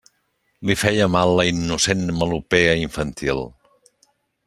[0.69, 3.47] Li feia mal la innocent melopea infantil.